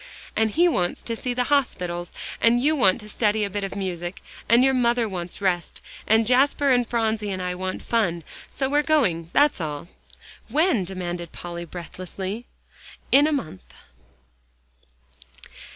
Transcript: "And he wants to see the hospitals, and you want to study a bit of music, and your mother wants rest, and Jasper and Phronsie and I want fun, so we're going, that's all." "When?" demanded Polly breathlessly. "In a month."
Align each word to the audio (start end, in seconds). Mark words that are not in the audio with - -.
"And 0.35 0.49
he 0.49 0.67
wants 0.67 1.03
to 1.03 1.15
see 1.15 1.31
the 1.35 1.43
hospitals, 1.53 2.11
and 2.41 2.59
you 2.59 2.75
want 2.75 2.99
to 3.01 3.07
study 3.07 3.43
a 3.43 3.51
bit 3.51 3.63
of 3.63 3.75
music, 3.75 4.23
and 4.49 4.63
your 4.63 4.73
mother 4.73 5.07
wants 5.07 5.41
rest, 5.41 5.79
and 6.07 6.25
Jasper 6.25 6.71
and 6.71 6.87
Phronsie 6.87 7.29
and 7.29 7.39
I 7.39 7.53
want 7.53 7.83
fun, 7.83 8.23
so 8.49 8.67
we're 8.67 8.81
going, 8.81 9.29
that's 9.31 9.61
all." 9.61 9.89
"When?" 10.49 10.85
demanded 10.85 11.31
Polly 11.31 11.65
breathlessly. 11.65 12.47
"In 13.11 13.27
a 13.27 13.31
month." 13.31 13.75